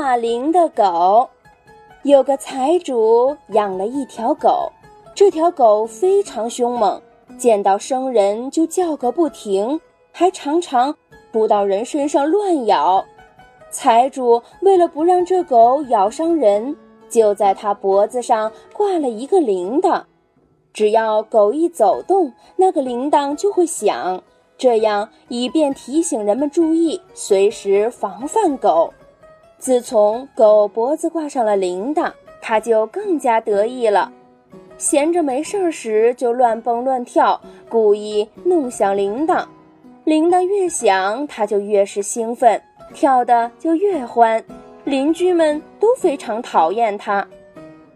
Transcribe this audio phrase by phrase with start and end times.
[0.00, 1.28] 挂铃的狗，
[2.04, 4.70] 有个财主养了一条狗，
[5.12, 7.02] 这条狗非常凶猛，
[7.36, 9.78] 见到生人就叫个不停，
[10.12, 10.94] 还常常
[11.32, 13.04] 扑到人身上乱咬。
[13.72, 16.76] 财主为了不让这狗咬伤人，
[17.10, 20.00] 就在它脖子上挂了一个铃铛。
[20.72, 24.22] 只要狗一走动，那个铃铛就会响，
[24.56, 28.94] 这样以便提醒人们注意，随时防范狗。
[29.58, 34.12] 自从狗脖子挂上了铃铛，它就更加得意了。
[34.76, 39.44] 闲着没事儿时，就乱蹦乱跳，故意弄响铃铛。
[40.04, 42.60] 铃铛越响，它就越是兴奋，
[42.94, 44.42] 跳得就越欢。
[44.84, 47.26] 邻居们都非常讨厌它。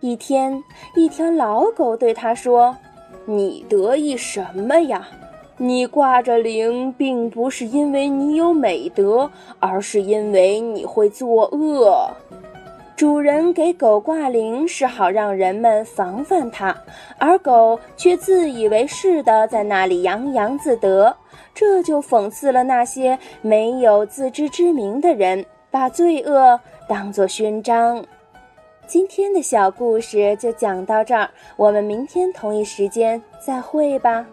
[0.00, 0.60] 一天，
[0.96, 2.76] 一条老狗对他说
[3.24, 5.06] ：“你得意什么呀？
[5.56, 12.10] 你挂着铃，并不是因为你有美德，而是因为你会作恶。
[12.96, 16.76] 主人给狗挂铃，是好让人们防范它，
[17.18, 21.16] 而狗却自以为是的在那里洋洋自得，
[21.54, 28.04] 这就讽刺了那些没有自知之明的人，把罪恶当作勋章。”
[28.86, 34.26] 今天的小故事就讲到这儿，我们明天同一时间再会吧。